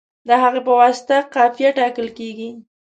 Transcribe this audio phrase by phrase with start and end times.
[0.27, 2.49] د هغه په واسطه قافیه ټاکل کیږي.